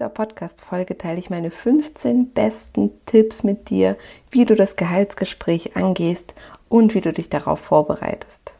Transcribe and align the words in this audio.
Dieser 0.00 0.08
Podcast-Folge 0.08 0.96
teile 0.96 1.18
ich 1.18 1.28
meine 1.28 1.50
15 1.50 2.30
besten 2.30 2.90
Tipps 3.04 3.44
mit 3.44 3.68
dir, 3.68 3.98
wie 4.30 4.46
du 4.46 4.54
das 4.54 4.76
Gehaltsgespräch 4.76 5.76
angehst 5.76 6.32
und 6.70 6.94
wie 6.94 7.02
du 7.02 7.12
dich 7.12 7.28
darauf 7.28 7.60
vorbereitest. 7.60 8.54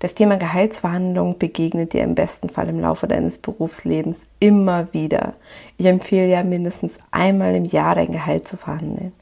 Das 0.00 0.12
Thema 0.12 0.36
Gehaltsverhandlung 0.36 1.38
begegnet 1.38 1.94
dir 1.94 2.02
im 2.02 2.14
besten 2.14 2.50
Fall 2.50 2.68
im 2.68 2.78
Laufe 2.78 3.08
deines 3.08 3.38
Berufslebens 3.38 4.20
immer 4.38 4.92
wieder. 4.92 5.32
Ich 5.78 5.86
empfehle 5.86 6.28
ja 6.28 6.44
mindestens 6.44 6.98
einmal 7.10 7.54
im 7.54 7.64
Jahr 7.64 7.94
dein 7.94 8.12
Gehalt 8.12 8.46
zu 8.46 8.58
verhandeln. 8.58 9.12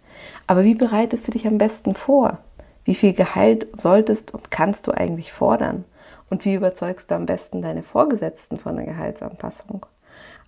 Aber 0.48 0.64
wie 0.64 0.74
bereitest 0.74 1.28
du 1.28 1.30
dich 1.30 1.46
am 1.46 1.56
besten 1.56 1.94
vor? 1.94 2.38
Wie 2.84 2.96
viel 2.96 3.12
Gehalt 3.12 3.68
solltest 3.80 4.34
und 4.34 4.50
kannst 4.50 4.88
du 4.88 4.90
eigentlich 4.90 5.32
fordern? 5.32 5.84
Und 6.30 6.44
wie 6.44 6.54
überzeugst 6.54 7.12
du 7.12 7.14
am 7.14 7.26
besten 7.26 7.62
deine 7.62 7.84
Vorgesetzten 7.84 8.58
von 8.58 8.74
der 8.74 8.86
Gehaltsanpassung? 8.86 9.86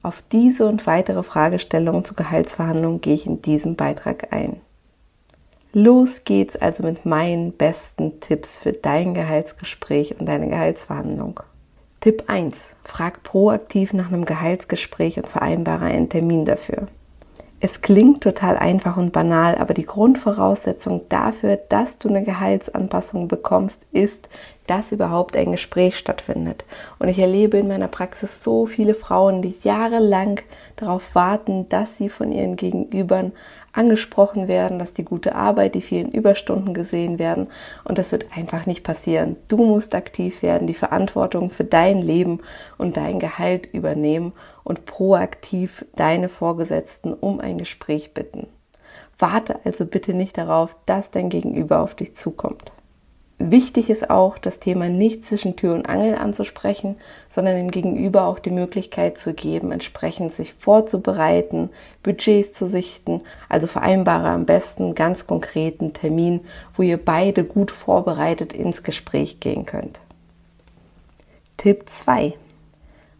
Auf 0.05 0.23
diese 0.31 0.67
und 0.67 0.87
weitere 0.87 1.23
Fragestellungen 1.23 2.05
zur 2.05 2.15
Gehaltsverhandlung 2.15 3.01
gehe 3.01 3.15
ich 3.15 3.25
in 3.27 3.41
diesem 3.41 3.75
Beitrag 3.75 4.35
ein. 4.35 4.61
Los 5.73 6.24
geht's 6.24 6.57
also 6.57 6.83
mit 6.83 7.07
meinen 7.07 7.52
besten 7.52 8.21
Tipps 8.21 8.59
für 8.59 8.74
dein 8.74 9.15
Gehaltsgespräch 9.15 10.21
und 10.21 10.27
deine 10.27 10.49
Gehaltsverhandlung. 10.49 11.41
Tipp 12.01 12.24
1. 12.27 12.77
Frag 12.85 13.23
proaktiv 13.23 13.95
nach 13.95 14.09
einem 14.09 14.27
Gehaltsgespräch 14.27 15.16
und 15.16 15.27
vereinbare 15.27 15.87
einen 15.87 16.11
Termin 16.11 16.45
dafür. 16.45 16.89
Es 17.66 17.80
klingt 17.80 18.23
total 18.23 18.59
einfach 18.59 18.98
und 18.98 19.15
banal, 19.15 19.54
aber 19.54 19.73
die 19.73 19.87
Grundvoraussetzung 19.87 21.09
dafür, 21.09 21.57
dass 21.57 21.96
du 21.96 22.10
eine 22.10 22.23
Gehaltsanpassung 22.23 23.26
bekommst, 23.26 23.80
ist, 23.90 24.29
dass 24.66 24.93
überhaupt 24.93 25.34
ein 25.34 25.52
Gespräch 25.52 25.96
stattfindet. 25.96 26.66
Und 26.98 27.09
ich 27.09 27.18
erlebe 27.18 27.56
in 27.56 27.68
meiner 27.68 27.88
Praxis 27.88 28.45
so 28.45 28.66
viele 28.66 28.95
Frauen, 28.95 29.40
die 29.40 29.54
jahrelang 29.62 30.40
darauf 30.76 31.15
warten, 31.15 31.66
dass 31.71 31.96
sie 31.96 32.10
von 32.10 32.32
ihren 32.32 32.56
Gegenübern 32.56 33.32
angesprochen 33.75 34.49
werden, 34.49 34.79
dass 34.79 34.95
die 34.95 35.05
gute 35.05 35.35
Arbeit, 35.35 35.75
die 35.75 35.83
vielen 35.83 36.11
Überstunden 36.11 36.75
gesehen 36.75 37.19
werden. 37.19 37.49
Und 37.85 37.99
das 37.99 38.13
wird 38.13 38.27
einfach 38.37 38.67
nicht 38.67 38.85
passieren. 38.85 39.37
Du 39.49 39.57
musst 39.57 39.95
aktiv 39.95 40.43
werden, 40.43 40.67
die 40.67 40.75
Verantwortung 40.75 41.51
für 41.51 41.65
dein 41.65 42.01
Leben 42.01 42.41
und 42.79 42.97
dein 42.97 43.19
Gehalt 43.19 43.67
übernehmen 43.73 44.33
und 44.63 44.87
proaktiv 44.87 45.85
deine 45.97 46.29
Vorgesetzten 46.29 47.13
um 47.13 47.41
ein 47.41 47.59
Gespräch 47.59 48.15
bitten. 48.15 48.47
Warte 49.19 49.61
also 49.65 49.87
bitte 49.87 50.15
nicht 50.15 50.39
darauf, 50.39 50.77
dass 50.87 51.11
dein 51.11 51.29
Gegenüber 51.29 51.80
auf 51.80 51.95
dich 51.95 52.17
zukommt. 52.17 52.73
Wichtig 53.38 53.90
ist 53.90 54.10
auch, 54.10 54.38
das 54.38 54.60
Thema 54.60 54.88
nicht 54.88 55.27
zwischen 55.27 55.57
Tür 55.57 55.74
und 55.74 55.87
Angel 55.87 56.15
anzusprechen, 56.15 56.96
sondern 57.30 57.57
dem 57.57 57.71
Gegenüber 57.73 58.27
auch 58.27 58.38
die 58.38 58.51
Möglichkeit 58.51 59.18
zu 59.18 59.35
geben, 59.35 59.73
entsprechend 59.73 60.35
sich 60.35 60.54
vorzubereiten, 60.54 61.71
Budgets 62.05 62.52
zu 62.52 62.68
sichten. 62.68 63.23
Also 63.49 63.66
vereinbare 63.66 64.28
am 64.28 64.47
besten 64.47 64.94
ganz 64.94 65.27
konkreten 65.27 65.93
Termin, 65.93 66.41
wo 66.75 66.82
ihr 66.82 66.97
beide 66.97 67.44
gut 67.44 67.72
vorbereitet 67.72 68.53
ins 68.53 68.84
Gespräch 68.84 69.41
gehen 69.41 69.66
könnt. 69.66 69.99
Tipp 71.56 71.89
2. 71.89 72.34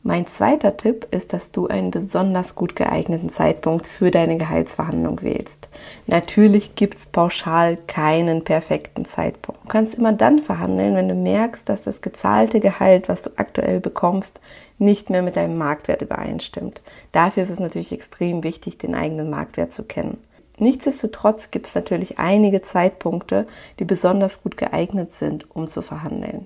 Mein 0.07 0.27
zweiter 0.27 0.77
Tipp 0.77 1.07
ist, 1.13 1.33
dass 1.33 1.51
du 1.51 1.67
einen 1.67 1.91
besonders 1.91 2.55
gut 2.55 2.77
geeigneten 2.77 3.31
Zeitpunkt 3.31 3.87
für 3.87 4.11
deine 4.11 4.37
Gehaltsverhandlung 4.37 5.23
wählst. 5.23 5.67
Natürlich 6.07 6.75
gibt 6.75 6.99
es 6.99 7.07
pauschal 7.07 7.79
keinen 7.87 8.45
perfekten 8.45 9.07
Zeitpunkt. 9.07 9.65
Du 9.65 9.69
kannst 9.69 9.95
immer 9.95 10.13
dann 10.13 10.41
verhandeln, 10.41 10.95
wenn 10.95 11.09
du 11.09 11.15
merkst, 11.15 11.67
dass 11.67 11.85
das 11.85 12.03
gezahlte 12.03 12.61
Gehalt, 12.61 13.09
was 13.09 13.23
du 13.23 13.31
aktuell 13.37 13.81
bekommst, 13.81 14.43
nicht 14.77 15.09
mehr 15.09 15.23
mit 15.23 15.37
deinem 15.37 15.57
Marktwert 15.57 16.03
übereinstimmt. 16.03 16.83
Dafür 17.13 17.45
ist 17.45 17.51
es 17.51 17.61
natürlich 17.61 17.91
extrem 17.91 18.43
wichtig, 18.45 18.77
den 18.77 18.95
eigenen 18.95 19.31
Marktwert 19.31 19.73
zu 19.73 19.85
kennen. 19.85 20.19
Nichtsdestotrotz 20.59 21.51
gibt 21.51 21.67
es 21.67 21.75
natürlich 21.75 22.19
einige 22.19 22.61
Zeitpunkte, 22.61 23.47
die 23.79 23.87
besonders 23.87 24.43
gut 24.43 24.59
geeignet 24.59 25.15
sind, 25.15 25.51
um 25.57 25.67
zu 25.67 25.81
verhandeln 25.81 26.45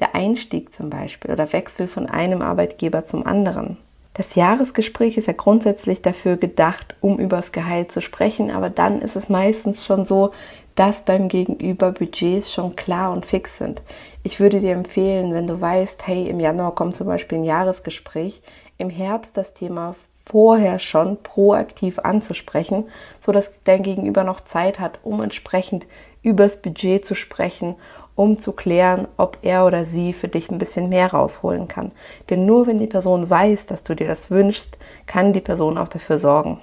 der 0.00 0.14
Einstieg 0.14 0.72
zum 0.72 0.90
Beispiel 0.90 1.30
oder 1.30 1.52
Wechsel 1.52 1.88
von 1.88 2.06
einem 2.06 2.42
Arbeitgeber 2.42 3.04
zum 3.04 3.26
anderen. 3.26 3.76
Das 4.14 4.34
Jahresgespräch 4.34 5.16
ist 5.16 5.28
ja 5.28 5.32
grundsätzlich 5.32 6.02
dafür 6.02 6.36
gedacht, 6.36 6.96
um 7.00 7.18
über 7.18 7.36
das 7.36 7.52
Gehalt 7.52 7.92
zu 7.92 8.02
sprechen, 8.02 8.50
aber 8.50 8.68
dann 8.68 9.00
ist 9.00 9.14
es 9.14 9.28
meistens 9.28 9.86
schon 9.86 10.04
so, 10.04 10.32
dass 10.74 11.02
beim 11.04 11.28
Gegenüber 11.28 11.92
Budgets 11.92 12.52
schon 12.52 12.76
klar 12.76 13.12
und 13.12 13.26
fix 13.26 13.58
sind. 13.58 13.82
Ich 14.22 14.40
würde 14.40 14.60
dir 14.60 14.72
empfehlen, 14.72 15.34
wenn 15.34 15.46
du 15.46 15.60
weißt, 15.60 16.06
hey, 16.06 16.28
im 16.28 16.40
Januar 16.40 16.74
kommt 16.74 16.96
zum 16.96 17.06
Beispiel 17.06 17.38
ein 17.38 17.44
Jahresgespräch, 17.44 18.42
im 18.76 18.90
Herbst 18.90 19.36
das 19.36 19.54
Thema 19.54 19.94
vorher 20.24 20.78
schon 20.78 21.16
proaktiv 21.22 21.98
anzusprechen, 21.98 22.84
so 23.20 23.32
dass 23.32 23.50
dein 23.64 23.82
Gegenüber 23.82 24.24
noch 24.24 24.40
Zeit 24.40 24.78
hat, 24.78 24.98
um 25.02 25.22
entsprechend 25.22 25.86
übers 26.22 26.60
Budget 26.60 27.04
zu 27.06 27.14
sprechen 27.14 27.76
um 28.18 28.36
zu 28.36 28.50
klären, 28.50 29.06
ob 29.16 29.38
er 29.42 29.64
oder 29.64 29.86
sie 29.86 30.12
für 30.12 30.26
dich 30.26 30.50
ein 30.50 30.58
bisschen 30.58 30.88
mehr 30.88 31.12
rausholen 31.12 31.68
kann. 31.68 31.92
Denn 32.30 32.46
nur 32.46 32.66
wenn 32.66 32.80
die 32.80 32.88
Person 32.88 33.30
weiß, 33.30 33.66
dass 33.66 33.84
du 33.84 33.94
dir 33.94 34.08
das 34.08 34.28
wünschst, 34.28 34.76
kann 35.06 35.32
die 35.32 35.40
Person 35.40 35.78
auch 35.78 35.86
dafür 35.86 36.18
sorgen. 36.18 36.58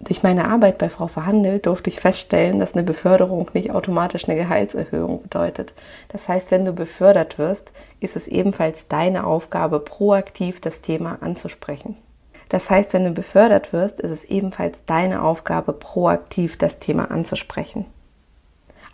Durch 0.00 0.24
meine 0.24 0.48
Arbeit 0.48 0.78
bei 0.78 0.88
Frau 0.88 1.06
Verhandelt 1.06 1.66
durfte 1.66 1.88
ich 1.88 2.00
feststellen, 2.00 2.58
dass 2.58 2.72
eine 2.72 2.82
Beförderung 2.82 3.48
nicht 3.52 3.70
automatisch 3.70 4.28
eine 4.28 4.36
Gehaltserhöhung 4.36 5.22
bedeutet. 5.22 5.72
Das 6.08 6.28
heißt, 6.28 6.50
wenn 6.50 6.64
du 6.64 6.72
befördert 6.72 7.38
wirst, 7.38 7.72
ist 8.00 8.16
es 8.16 8.26
ebenfalls 8.26 8.88
deine 8.88 9.24
Aufgabe, 9.24 9.78
proaktiv 9.78 10.60
das 10.60 10.80
Thema 10.80 11.18
anzusprechen. 11.20 11.96
Das 12.48 12.70
heißt, 12.70 12.92
wenn 12.92 13.04
du 13.04 13.12
befördert 13.12 13.72
wirst, 13.72 14.00
ist 14.00 14.10
es 14.10 14.24
ebenfalls 14.24 14.78
deine 14.86 15.22
Aufgabe, 15.22 15.72
proaktiv 15.72 16.58
das 16.58 16.80
Thema 16.80 17.12
anzusprechen. 17.12 17.86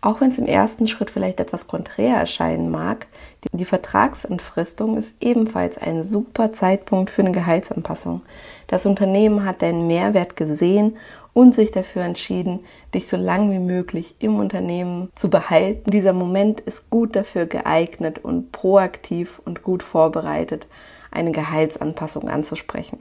Auch 0.06 0.21
wenn 0.21 0.31
es 0.31 0.39
im 0.39 0.47
ersten 0.47 0.87
Schritt 0.87 1.11
vielleicht 1.11 1.41
etwas 1.41 1.67
konträr 1.67 2.15
erscheinen 2.15 2.71
mag, 2.71 3.09
die, 3.43 3.56
die 3.56 3.65
Vertragsentfristung 3.65 4.99
ist 4.99 5.12
ebenfalls 5.21 5.78
ein 5.78 6.05
super 6.05 6.53
Zeitpunkt 6.53 7.11
für 7.11 7.22
eine 7.22 7.33
Gehaltsanpassung. 7.33 8.22
Das 8.69 8.87
Unternehmen 8.87 9.45
hat 9.45 9.62
deinen 9.62 9.89
Mehrwert 9.89 10.37
gesehen 10.37 10.97
und 11.33 11.56
sich 11.56 11.72
dafür 11.72 12.03
entschieden, 12.03 12.61
dich 12.95 13.09
so 13.09 13.16
lange 13.16 13.53
wie 13.53 13.59
möglich 13.59 14.15
im 14.21 14.39
Unternehmen 14.39 15.11
zu 15.16 15.28
behalten. 15.28 15.91
Dieser 15.91 16.12
Moment 16.12 16.61
ist 16.61 16.89
gut 16.89 17.16
dafür 17.16 17.47
geeignet 17.47 18.21
und 18.21 18.53
proaktiv 18.53 19.43
und 19.45 19.65
gut 19.65 19.83
vorbereitet, 19.83 20.69
eine 21.11 21.33
Gehaltsanpassung 21.33 22.28
anzusprechen. 22.28 23.00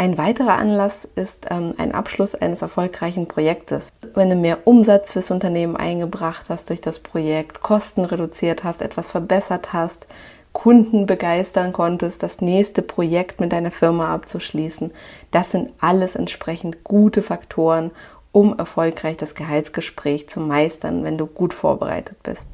Ein 0.00 0.16
weiterer 0.16 0.56
Anlass 0.56 1.08
ist 1.16 1.48
ähm, 1.50 1.74
ein 1.76 1.92
Abschluss 1.92 2.36
eines 2.36 2.62
erfolgreichen 2.62 3.26
Projektes. 3.26 3.88
Wenn 4.14 4.30
du 4.30 4.36
mehr 4.36 4.58
Umsatz 4.64 5.10
fürs 5.10 5.32
Unternehmen 5.32 5.76
eingebracht 5.76 6.44
hast 6.48 6.70
durch 6.70 6.80
das 6.80 7.00
Projekt, 7.00 7.62
Kosten 7.62 8.04
reduziert 8.04 8.62
hast, 8.62 8.80
etwas 8.80 9.10
verbessert 9.10 9.72
hast, 9.72 10.06
Kunden 10.52 11.06
begeistern 11.06 11.72
konntest, 11.72 12.22
das 12.22 12.40
nächste 12.40 12.82
Projekt 12.82 13.40
mit 13.40 13.52
deiner 13.52 13.72
Firma 13.72 14.14
abzuschließen, 14.14 14.92
das 15.32 15.50
sind 15.50 15.72
alles 15.80 16.14
entsprechend 16.14 16.84
gute 16.84 17.24
Faktoren, 17.24 17.90
um 18.30 18.56
erfolgreich 18.56 19.16
das 19.16 19.34
Gehaltsgespräch 19.34 20.28
zu 20.28 20.38
meistern, 20.38 21.02
wenn 21.02 21.18
du 21.18 21.26
gut 21.26 21.52
vorbereitet 21.52 22.22
bist. 22.22 22.46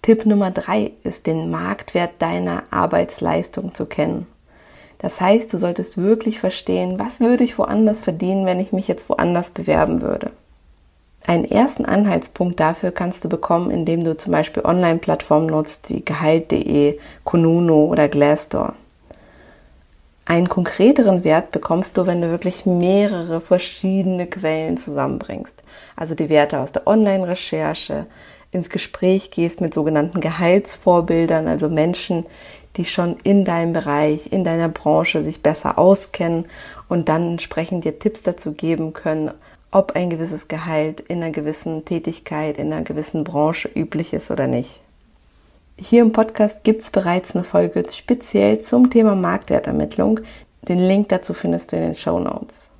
Tipp 0.00 0.24
Nummer 0.24 0.50
drei 0.50 0.92
ist, 1.04 1.26
den 1.26 1.50
Marktwert 1.50 2.12
deiner 2.20 2.62
Arbeitsleistung 2.70 3.74
zu 3.74 3.84
kennen. 3.84 4.26
Das 4.98 5.20
heißt, 5.20 5.52
du 5.52 5.58
solltest 5.58 5.98
wirklich 5.98 6.40
verstehen, 6.40 6.98
was 6.98 7.20
würde 7.20 7.44
ich 7.44 7.58
woanders 7.58 8.02
verdienen, 8.02 8.46
wenn 8.46 8.60
ich 8.60 8.72
mich 8.72 8.88
jetzt 8.88 9.08
woanders 9.08 9.50
bewerben 9.50 10.00
würde. 10.00 10.30
Einen 11.26 11.44
ersten 11.44 11.84
Anhaltspunkt 11.84 12.60
dafür 12.60 12.92
kannst 12.92 13.24
du 13.24 13.28
bekommen, 13.28 13.70
indem 13.70 14.04
du 14.04 14.16
zum 14.16 14.32
Beispiel 14.32 14.64
Online-Plattformen 14.64 15.48
nutzt 15.48 15.90
wie 15.90 16.04
Gehalt.de, 16.04 16.98
Konuno 17.24 17.86
oder 17.86 18.08
Glassdoor. 18.08 18.74
Einen 20.24 20.48
konkreteren 20.48 21.24
Wert 21.24 21.52
bekommst 21.52 21.96
du, 21.98 22.06
wenn 22.06 22.20
du 22.20 22.30
wirklich 22.30 22.66
mehrere 22.66 23.40
verschiedene 23.40 24.26
Quellen 24.26 24.76
zusammenbringst. 24.76 25.62
Also 25.94 26.14
die 26.14 26.28
Werte 26.28 26.60
aus 26.60 26.72
der 26.72 26.86
Online-Recherche, 26.86 28.06
ins 28.52 28.70
Gespräch 28.70 29.30
gehst 29.30 29.60
mit 29.60 29.74
sogenannten 29.74 30.20
Gehaltsvorbildern, 30.20 31.46
also 31.46 31.68
Menschen, 31.68 32.26
die 32.76 32.84
schon 32.84 33.16
in 33.22 33.44
deinem 33.44 33.72
Bereich, 33.72 34.32
in 34.32 34.44
deiner 34.44 34.68
Branche 34.68 35.22
sich 35.22 35.42
besser 35.42 35.78
auskennen 35.78 36.46
und 36.88 37.08
dann 37.08 37.32
entsprechend 37.32 37.84
dir 37.84 37.98
Tipps 37.98 38.22
dazu 38.22 38.52
geben 38.52 38.92
können, 38.92 39.30
ob 39.70 39.92
ein 39.92 40.10
gewisses 40.10 40.48
Gehalt 40.48 41.00
in 41.00 41.22
einer 41.22 41.32
gewissen 41.32 41.84
Tätigkeit, 41.84 42.58
in 42.58 42.72
einer 42.72 42.82
gewissen 42.82 43.24
Branche 43.24 43.68
üblich 43.74 44.12
ist 44.12 44.30
oder 44.30 44.46
nicht. 44.46 44.80
Hier 45.78 46.00
im 46.00 46.12
Podcast 46.12 46.64
gibt 46.64 46.82
es 46.82 46.90
bereits 46.90 47.34
eine 47.34 47.44
Folge 47.44 47.84
speziell 47.92 48.62
zum 48.62 48.88
Thema 48.88 49.14
Marktwertermittlung. 49.14 50.20
Den 50.62 50.78
Link 50.78 51.10
dazu 51.10 51.34
findest 51.34 51.72
du 51.72 51.76
in 51.76 51.82
den 51.82 51.94
Show 51.94 52.18
Notes. 52.18 52.70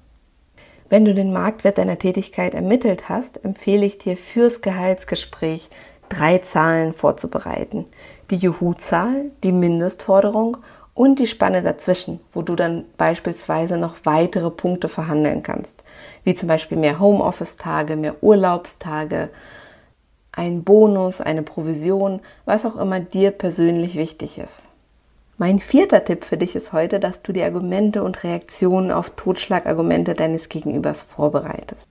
Wenn 0.88 1.04
du 1.04 1.12
den 1.12 1.32
Marktwert 1.32 1.78
deiner 1.78 1.98
Tätigkeit 1.98 2.54
ermittelt 2.54 3.08
hast, 3.08 3.44
empfehle 3.44 3.84
ich 3.84 3.98
dir 3.98 4.16
fürs 4.16 4.62
Gehaltsgespräch 4.62 5.68
drei 6.08 6.38
Zahlen 6.38 6.94
vorzubereiten. 6.94 7.86
Die 8.30 8.36
Juhu-Zahl, 8.36 9.30
die 9.42 9.52
Mindestforderung 9.52 10.56
und 10.94 11.18
die 11.18 11.26
Spanne 11.26 11.62
dazwischen, 11.62 12.20
wo 12.32 12.42
du 12.42 12.56
dann 12.56 12.84
beispielsweise 12.96 13.76
noch 13.76 13.96
weitere 14.04 14.50
Punkte 14.50 14.88
verhandeln 14.88 15.42
kannst, 15.42 15.74
wie 16.24 16.34
zum 16.34 16.48
Beispiel 16.48 16.78
mehr 16.78 16.98
Homeoffice-Tage, 16.98 17.96
mehr 17.96 18.22
Urlaubstage, 18.22 19.28
ein 20.32 20.64
Bonus, 20.64 21.20
eine 21.20 21.42
Provision, 21.42 22.20
was 22.44 22.66
auch 22.66 22.76
immer 22.76 23.00
dir 23.00 23.30
persönlich 23.30 23.94
wichtig 23.94 24.38
ist. 24.38 24.66
Mein 25.38 25.58
vierter 25.58 26.04
Tipp 26.04 26.24
für 26.24 26.38
dich 26.38 26.56
ist 26.56 26.72
heute, 26.72 26.98
dass 26.98 27.20
du 27.22 27.32
die 27.32 27.42
Argumente 27.42 28.02
und 28.02 28.24
Reaktionen 28.24 28.90
auf 28.90 29.10
Totschlagargumente 29.10 30.14
deines 30.14 30.48
Gegenübers 30.48 31.02
vorbereitest. 31.02 31.88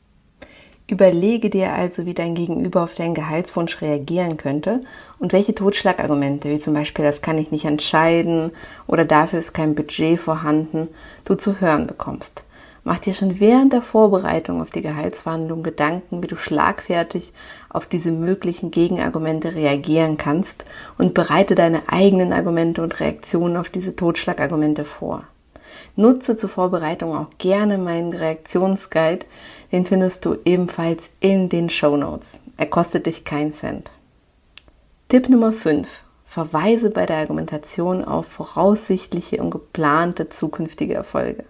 Überlege 0.87 1.49
dir 1.49 1.73
also, 1.73 2.05
wie 2.05 2.13
dein 2.13 2.35
Gegenüber 2.35 2.83
auf 2.83 2.93
deinen 2.93 3.15
Gehaltswunsch 3.15 3.81
reagieren 3.81 4.37
könnte 4.37 4.81
und 5.17 5.33
welche 5.33 5.55
Totschlagargumente, 5.55 6.51
wie 6.51 6.59
zum 6.59 6.75
Beispiel 6.75 7.03
das 7.03 7.23
kann 7.23 7.39
ich 7.39 7.49
nicht 7.49 7.65
entscheiden 7.65 8.51
oder 8.85 9.03
dafür 9.03 9.39
ist 9.39 9.53
kein 9.53 9.73
Budget 9.73 10.19
vorhanden, 10.19 10.87
du 11.25 11.33
zu 11.33 11.59
hören 11.59 11.87
bekommst. 11.87 12.43
Mach 12.83 12.99
dir 12.99 13.15
schon 13.15 13.39
während 13.39 13.73
der 13.73 13.81
Vorbereitung 13.81 14.61
auf 14.61 14.69
die 14.69 14.83
Gehaltsverhandlung 14.83 15.63
Gedanken, 15.63 16.21
wie 16.21 16.27
du 16.27 16.35
schlagfertig 16.35 17.33
auf 17.67 17.87
diese 17.87 18.11
möglichen 18.11 18.69
Gegenargumente 18.69 19.55
reagieren 19.55 20.19
kannst 20.19 20.65
und 20.99 21.15
bereite 21.15 21.55
deine 21.55 21.81
eigenen 21.87 22.31
Argumente 22.31 22.83
und 22.83 22.99
Reaktionen 22.99 23.57
auf 23.57 23.69
diese 23.69 23.95
Totschlagargumente 23.95 24.85
vor. 24.85 25.23
Nutze 25.95 26.37
zur 26.37 26.49
Vorbereitung 26.49 27.15
auch 27.15 27.27
gerne 27.37 27.77
meinen 27.77 28.13
Reaktionsguide, 28.13 29.25
den 29.71 29.85
findest 29.85 30.25
du 30.25 30.37
ebenfalls 30.45 31.03
in 31.19 31.49
den 31.49 31.69
Show 31.69 31.97
Notes. 31.97 32.39
Er 32.57 32.67
kostet 32.67 33.05
dich 33.05 33.25
keinen 33.25 33.53
Cent. 33.53 33.91
Tipp 35.09 35.29
Nummer 35.29 35.53
5. 35.53 36.03
Verweise 36.25 36.89
bei 36.89 37.05
der 37.05 37.17
Argumentation 37.17 38.03
auf 38.03 38.25
voraussichtliche 38.25 39.41
und 39.41 39.51
geplante 39.51 40.29
zukünftige 40.29 40.93
Erfolge. 40.93 41.45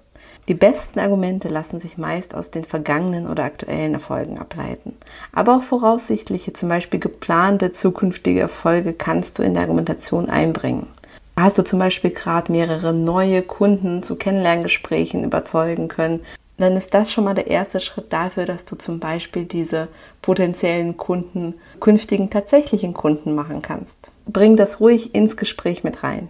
Die 0.47 0.53
besten 0.53 0.99
Argumente 0.99 1.47
lassen 1.47 1.79
sich 1.79 1.97
meist 1.97 2.35
aus 2.35 2.51
den 2.51 2.65
vergangenen 2.65 3.27
oder 3.27 3.43
aktuellen 3.43 3.95
Erfolgen 3.95 4.37
ableiten. 4.37 4.93
Aber 5.31 5.55
auch 5.55 5.63
voraussichtliche, 5.63 6.53
zum 6.53 6.69
Beispiel 6.69 6.99
geplante 6.99 7.73
zukünftige 7.73 8.41
Erfolge 8.41 8.93
kannst 8.93 9.39
du 9.39 9.43
in 9.43 9.53
der 9.55 9.63
Argumentation 9.63 10.29
einbringen. 10.29 10.87
Hast 11.37 11.57
du 11.57 11.63
zum 11.63 11.79
Beispiel 11.79 12.11
gerade 12.11 12.51
mehrere 12.51 12.93
neue 12.93 13.41
Kunden 13.41 14.03
zu 14.03 14.15
Kennenlerngesprächen 14.15 15.23
überzeugen 15.23 15.87
können 15.87 16.21
dann 16.57 16.77
ist 16.77 16.93
das 16.93 17.11
schon 17.11 17.25
mal 17.25 17.33
der 17.33 17.47
erste 17.47 17.79
Schritt 17.79 18.13
dafür, 18.13 18.45
dass 18.45 18.65
du 18.65 18.77
zum 18.77 18.99
Beispiel 18.99 19.43
diese 19.43 19.89
potenziellen 20.21 20.95
Kunden 20.95 21.55
künftigen 21.79 22.29
tatsächlichen 22.29 22.93
Kunden 22.93 23.35
machen 23.35 23.61
kannst. 23.61 23.97
Bring 24.25 24.55
das 24.55 24.79
ruhig 24.79 25.13
ins 25.13 25.35
Gespräch 25.35 25.83
mit 25.83 26.03
rein. 26.03 26.29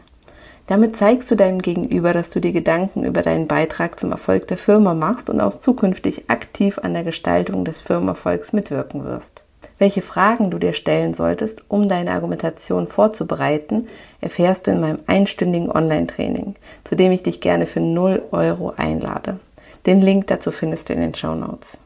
Damit 0.67 0.97
zeigst 0.97 1.29
du 1.29 1.35
deinem 1.35 1.61
Gegenüber, 1.61 2.11
dass 2.11 2.31
du 2.31 2.41
dir 2.41 2.51
Gedanken 2.51 3.03
über 3.03 3.21
deinen 3.21 3.45
Beitrag 3.45 3.99
zum 3.99 4.11
Erfolg 4.11 4.47
der 4.47 4.57
Firma 4.57 4.95
machst 4.95 5.29
und 5.29 5.39
auch 5.39 5.59
zukünftig 5.59 6.27
aktiv 6.27 6.79
an 6.79 6.95
der 6.95 7.03
Gestaltung 7.03 7.65
des 7.65 7.81
Firmenerfolgs 7.81 8.51
mitwirken 8.51 9.05
wirst. 9.05 9.43
Welche 9.77 10.01
Fragen 10.01 10.51
du 10.51 10.57
dir 10.57 10.73
stellen 10.73 11.13
solltest, 11.13 11.63
um 11.67 11.89
deine 11.89 12.11
Argumentation 12.11 12.87
vorzubereiten, 12.87 13.87
erfährst 14.21 14.67
du 14.67 14.71
in 14.71 14.79
meinem 14.79 14.99
einstündigen 15.05 15.69
Online-Training, 15.69 16.55
zu 16.85 16.95
dem 16.95 17.11
ich 17.11 17.23
dich 17.23 17.41
gerne 17.41 17.67
für 17.67 17.81
0 17.81 18.21
Euro 18.31 18.73
einlade. 18.77 19.39
Den 19.85 20.01
Link 20.01 20.27
dazu 20.27 20.51
findest 20.51 20.87
du 20.87 20.93
in 20.93 21.01
den 21.01 21.13
Show 21.13 21.35
Notes. 21.35 21.77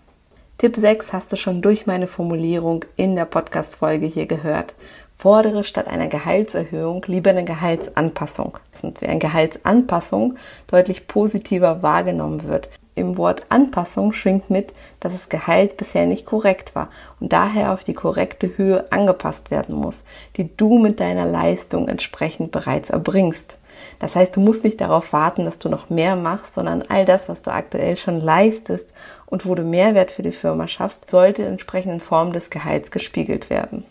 Tipp 0.59 0.75
6 0.75 1.13
hast 1.13 1.31
du 1.31 1.37
schon 1.37 1.61
durch 1.61 1.87
meine 1.87 2.07
Formulierung 2.07 2.85
in 2.95 3.15
der 3.15 3.25
Podcast-Folge 3.25 4.05
hier 4.05 4.27
gehört. 4.27 4.73
Fordere 5.17 5.63
statt 5.63 5.87
einer 5.87 6.07
Gehaltserhöhung 6.07 7.03
lieber 7.07 7.31
eine 7.31 7.43
Gehaltsanpassung. 7.43 8.57
Wie 8.99 9.05
eine 9.05 9.19
Gehaltsanpassung 9.19 10.37
deutlich 10.67 11.07
positiver 11.07 11.81
wahrgenommen 11.81 12.47
wird. 12.47 12.69
Im 12.99 13.17
Wort 13.17 13.43
Anpassung 13.49 14.13
schwingt 14.13 14.49
mit, 14.49 14.73
dass 14.99 15.13
das 15.13 15.29
Gehalt 15.29 15.77
bisher 15.77 16.05
nicht 16.05 16.25
korrekt 16.25 16.75
war 16.75 16.89
und 17.19 17.31
daher 17.33 17.73
auf 17.73 17.83
die 17.83 17.93
korrekte 17.93 18.57
Höhe 18.57 18.91
angepasst 18.91 19.51
werden 19.51 19.75
muss, 19.75 20.03
die 20.37 20.55
du 20.55 20.77
mit 20.77 20.99
deiner 20.99 21.25
Leistung 21.25 21.87
entsprechend 21.87 22.51
bereits 22.51 22.89
erbringst. 22.89 23.57
Das 23.99 24.15
heißt, 24.15 24.35
du 24.35 24.41
musst 24.41 24.63
nicht 24.63 24.81
darauf 24.81 25.13
warten, 25.13 25.45
dass 25.45 25.59
du 25.59 25.69
noch 25.69 25.89
mehr 25.89 26.15
machst, 26.15 26.55
sondern 26.55 26.83
all 26.87 27.05
das, 27.05 27.29
was 27.29 27.41
du 27.41 27.51
aktuell 27.51 27.97
schon 27.97 28.19
leistest 28.19 28.89
und 29.25 29.45
wo 29.45 29.55
du 29.55 29.63
Mehrwert 29.63 30.11
für 30.11 30.23
die 30.23 30.31
Firma 30.31 30.67
schaffst, 30.67 31.09
sollte 31.09 31.45
entsprechend 31.45 31.93
in 31.93 31.99
Form 31.99 32.33
des 32.33 32.49
Gehalts 32.49 32.91
gespiegelt 32.91 33.49
werden. 33.49 33.85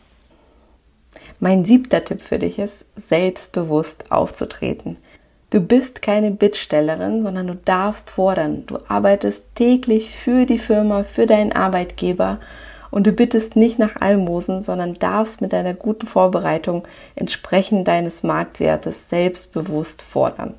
Mein 1.41 1.65
siebter 1.65 2.05
Tipp 2.05 2.23
für 2.23 2.39
dich 2.39 2.59
ist, 2.59 2.85
selbstbewusst 2.97 4.11
aufzutreten. 4.11 4.97
Du 5.51 5.61
bist 5.61 6.03
keine 6.03 6.31
Bittstellerin, 6.31 7.23
sondern 7.23 7.47
du 7.47 7.55
darfst 7.55 8.11
fordern. 8.11 8.65
Du 8.67 8.79
arbeitest 8.87 9.43
täglich 9.55 10.11
für 10.11 10.45
die 10.45 10.59
Firma, 10.59 11.05
für 11.05 11.25
deinen 11.25 11.53
Arbeitgeber 11.53 12.39
und 12.91 13.07
du 13.07 13.13
bittest 13.13 13.57
nicht 13.57 13.79
nach 13.79 13.97
Almosen, 14.01 14.63
sondern 14.63 14.95
darfst 14.95 15.41
mit 15.41 15.55
deiner 15.55 15.73
guten 15.73 16.07
Vorbereitung 16.07 16.87
entsprechend 17.15 17.89
deines 17.89 18.23
Marktwertes 18.23 19.09
selbstbewusst 19.09 20.03
fordern. 20.03 20.55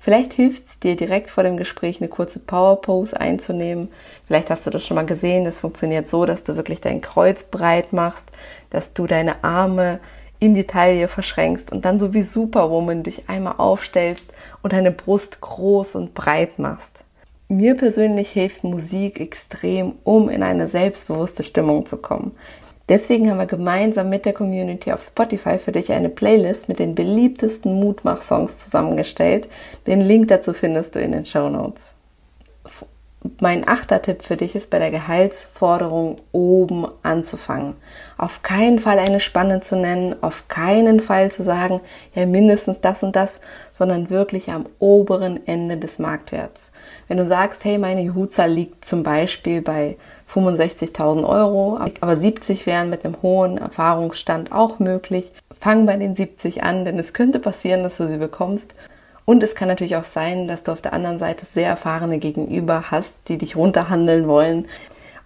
Vielleicht 0.00 0.32
hilft 0.32 0.66
es 0.66 0.78
dir 0.80 0.96
direkt 0.96 1.30
vor 1.30 1.44
dem 1.44 1.56
Gespräch 1.56 2.00
eine 2.00 2.08
kurze 2.08 2.40
Power 2.40 2.80
Pose 2.80 3.18
einzunehmen. 3.18 3.88
Vielleicht 4.26 4.50
hast 4.50 4.66
du 4.66 4.70
das 4.70 4.84
schon 4.84 4.96
mal 4.96 5.06
gesehen. 5.06 5.44
Das 5.44 5.60
funktioniert 5.60 6.08
so, 6.08 6.26
dass 6.26 6.44
du 6.44 6.56
wirklich 6.56 6.80
dein 6.80 7.00
Kreuz 7.00 7.44
breit 7.44 7.92
machst, 7.92 8.24
dass 8.70 8.92
du 8.92 9.06
deine 9.06 9.44
Arme 9.44 10.00
in 10.42 10.54
die 10.54 10.66
Taille 10.66 11.06
verschränkst 11.06 11.70
und 11.70 11.84
dann 11.84 12.00
so 12.00 12.14
wie 12.14 12.22
Superwoman 12.22 13.04
dich 13.04 13.28
einmal 13.28 13.54
aufstellst 13.58 14.24
und 14.60 14.72
deine 14.72 14.90
Brust 14.90 15.40
groß 15.40 15.94
und 15.94 16.14
breit 16.14 16.58
machst. 16.58 17.04
Mir 17.46 17.76
persönlich 17.76 18.30
hilft 18.30 18.64
Musik 18.64 19.20
extrem, 19.20 19.92
um 20.02 20.28
in 20.28 20.42
eine 20.42 20.66
selbstbewusste 20.66 21.44
Stimmung 21.44 21.86
zu 21.86 21.96
kommen. 21.96 22.32
Deswegen 22.88 23.30
haben 23.30 23.38
wir 23.38 23.46
gemeinsam 23.46 24.08
mit 24.08 24.24
der 24.24 24.32
Community 24.32 24.90
auf 24.90 25.04
Spotify 25.04 25.60
für 25.60 25.70
dich 25.70 25.92
eine 25.92 26.08
Playlist 26.08 26.68
mit 26.68 26.80
den 26.80 26.96
beliebtesten 26.96 27.78
Mutmach-Songs 27.78 28.58
zusammengestellt. 28.58 29.48
Den 29.86 30.00
Link 30.00 30.26
dazu 30.26 30.52
findest 30.52 30.96
du 30.96 31.00
in 31.00 31.12
den 31.12 31.24
Show 31.24 31.48
Notes. 31.48 31.94
Mein 33.40 33.68
achter 33.68 34.02
Tipp 34.02 34.24
für 34.24 34.36
dich 34.36 34.56
ist 34.56 34.70
bei 34.70 34.80
der 34.80 34.90
Gehaltsforderung 34.90 36.16
oben 36.32 36.86
anzufangen. 37.02 37.74
Auf 38.18 38.42
keinen 38.42 38.80
Fall 38.80 38.98
eine 38.98 39.20
Spanne 39.20 39.60
zu 39.60 39.76
nennen, 39.76 40.16
auf 40.22 40.48
keinen 40.48 40.98
Fall 40.98 41.30
zu 41.30 41.44
sagen, 41.44 41.80
ja 42.14 42.26
mindestens 42.26 42.80
das 42.80 43.02
und 43.04 43.14
das, 43.14 43.38
sondern 43.72 44.10
wirklich 44.10 44.50
am 44.50 44.66
oberen 44.80 45.46
Ende 45.46 45.76
des 45.76 46.00
Marktwerts. 46.00 46.60
Wenn 47.06 47.18
du 47.18 47.26
sagst, 47.26 47.64
hey, 47.64 47.78
meine 47.78 48.02
Juhu-Zahl 48.02 48.50
liegt 48.50 48.86
zum 48.86 49.04
Beispiel 49.04 49.62
bei 49.62 49.96
65.000 50.32 51.28
Euro, 51.28 51.78
aber 52.00 52.16
70 52.16 52.66
wären 52.66 52.90
mit 52.90 53.04
einem 53.04 53.22
hohen 53.22 53.58
Erfahrungsstand 53.58 54.50
auch 54.50 54.78
möglich, 54.78 55.30
fang 55.60 55.86
bei 55.86 55.96
den 55.96 56.16
70 56.16 56.64
an, 56.64 56.84
denn 56.84 56.98
es 56.98 57.12
könnte 57.12 57.38
passieren, 57.38 57.84
dass 57.84 57.98
du 57.98 58.08
sie 58.08 58.16
bekommst. 58.16 58.74
Und 59.32 59.42
es 59.42 59.54
kann 59.54 59.68
natürlich 59.68 59.96
auch 59.96 60.04
sein, 60.04 60.46
dass 60.46 60.62
du 60.62 60.72
auf 60.72 60.82
der 60.82 60.92
anderen 60.92 61.18
Seite 61.18 61.46
sehr 61.46 61.66
erfahrene 61.66 62.18
Gegenüber 62.18 62.90
hast, 62.90 63.14
die 63.28 63.38
dich 63.38 63.56
runterhandeln 63.56 64.28
wollen. 64.28 64.68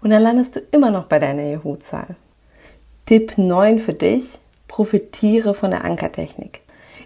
Und 0.01 0.11
dann 0.11 0.23
landest 0.23 0.55
du 0.55 0.61
immer 0.71 0.93
noch 0.93 1.07
bei 1.07 1.19
deiner 1.19 1.43
Juhu-Zahl. 1.43 2.15
Tipp 3.07 3.37
9 3.37 3.81
für 3.81 3.95
dich, 3.95 4.39
profitiere 4.69 5.55
von 5.55 5.73
der 5.73 5.85
Ankertechnik. 5.85 6.61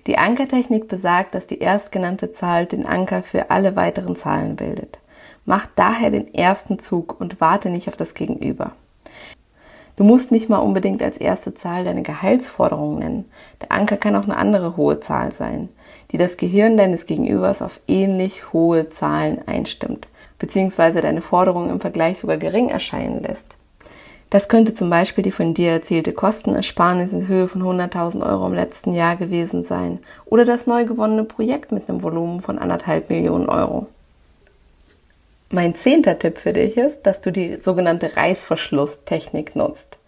Die 0.07 0.19
Ankertechnik 0.19 0.89
besagt, 0.89 1.35
dass 1.35 1.47
die 1.47 1.63
erstgenannte 1.63 2.35
Zahl 2.35 2.67
den 2.67 2.85
Anker 2.85 3.23
für 3.23 3.51
alle 3.51 3.77
weiteren 3.77 4.15
Zahlen 4.15 4.57
bildet. 4.57 4.99
Mach 5.47 5.69
daher 5.75 6.11
den 6.11 6.35
ersten 6.35 6.81
Zug 6.81 7.19
und 7.19 7.41
warte 7.41 7.71
nicht 7.71 7.89
auf 7.89 7.97
das 7.97 8.13
Gegenüber. 8.13 8.73
Du 9.97 10.05
musst 10.05 10.33
nicht 10.33 10.51
mal 10.51 10.59
unbedingt 10.59 11.03
als 11.03 11.17
erste 11.17 11.55
Zahl 11.55 11.85
deine 11.85 12.03
Gehaltsforderung 12.03 12.99
nennen. 12.99 13.25
Der 13.63 13.73
Anker 13.73 13.97
kann 13.97 14.17
auch 14.17 14.25
eine 14.25 14.37
andere 14.37 14.77
hohe 14.77 15.01
Zahl 15.01 15.33
sein, 15.33 15.71
die 16.13 16.19
das 16.19 16.37
Gehirn 16.37 16.77
deines 16.77 17.07
Gegenübers 17.07 17.63
auf 17.63 17.81
ähnlich 17.87 18.53
hohe 18.53 18.91
Zahlen 18.91 19.47
einstimmt, 19.47 20.09
beziehungsweise 20.39 21.01
deine 21.01 21.23
Forderung 21.23 21.71
im 21.71 21.81
Vergleich 21.81 22.19
sogar 22.19 22.37
gering 22.37 22.69
erscheinen 22.69 23.23
lässt. 23.23 23.47
Das 24.31 24.49
könnte 24.49 24.75
zum 24.75 24.89
Beispiel 24.91 25.25
die 25.25 25.33
von 25.33 25.55
dir 25.55 25.73
erzielte 25.73 26.13
Kostenersparnis 26.13 27.13
in 27.13 27.27
Höhe 27.27 27.49
von 27.49 27.63
100.000 27.63 28.25
Euro 28.25 28.47
im 28.47 28.55
letzten 28.55 28.95
Jahr 28.95 29.17
gewesen 29.17 29.65
sein 29.65 29.99
oder 30.25 30.45
das 30.45 30.69
neu 30.69 30.85
gewonnene 30.85 31.25
Projekt 31.25 31.73
mit 31.73 31.89
einem 31.89 32.03
Volumen 32.03 32.41
von 32.41 32.59
anderthalb 32.59 33.11
Millionen 33.11 33.49
Euro. 33.49 33.89
Mein 35.51 35.75
zehnter 35.75 36.17
Tipp 36.17 36.39
für 36.39 36.53
dich 36.53 36.77
ist, 36.77 37.03
dass 37.03 37.21
du 37.21 37.33
die 37.33 37.57
sogenannte 37.61 38.17
Reißverschlusstechnik 38.17 39.57
nutzt. 39.57 39.99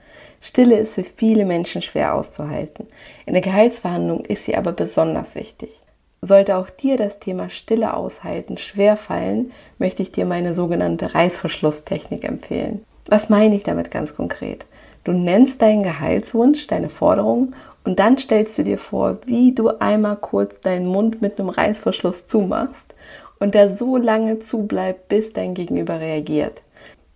Stille 0.40 0.78
ist 0.78 0.94
für 0.94 1.04
viele 1.04 1.44
Menschen 1.44 1.82
schwer 1.82 2.14
auszuhalten. 2.14 2.87
In 3.26 3.32
der 3.32 3.42
Gehaltsverhandlung 3.42 4.25
ist 4.25 4.44
sie 4.44 4.56
aber 4.56 4.71
besonders 4.71 5.35
wichtig. 5.35 5.81
Sollte 6.25 6.57
auch 6.57 6.71
dir 6.71 6.97
das 6.97 7.19
Thema 7.19 7.50
Stille 7.50 7.97
aushalten 7.97 8.57
schwer 8.57 8.97
fallen, 8.97 9.50
möchte 9.79 10.02
ich 10.02 10.12
dir 10.12 10.25
meine 10.25 10.55
sogenannte 10.55 11.17
Reißverschlusstechnik 11.17 12.23
empfehlen. 12.23 12.85
Was 13.07 13.29
meine 13.29 13.57
ich 13.57 13.64
damit 13.64 13.91
ganz 13.91 14.14
konkret? 14.14 14.64
Du 15.02 15.11
nennst 15.11 15.61
deinen 15.61 15.83
Gehaltswunsch, 15.83 16.69
deine 16.69 16.91
Forderung 16.91 17.55
und 17.83 17.99
dann 17.99 18.19
stellst 18.19 18.57
du 18.57 18.62
dir 18.62 18.79
vor, 18.79 19.19
wie 19.26 19.52
du 19.52 19.81
einmal 19.81 20.14
kurz 20.14 20.61
deinen 20.61 20.87
Mund 20.87 21.21
mit 21.21 21.41
einem 21.41 21.49
Reißverschluss 21.49 22.29
zumachst 22.29 22.95
und 23.41 23.55
der 23.55 23.76
so 23.76 23.97
lange 23.97 24.38
zubleibt, 24.38 25.09
bis 25.09 25.33
dein 25.33 25.55
Gegenüber 25.55 25.99
reagiert. 25.99 26.62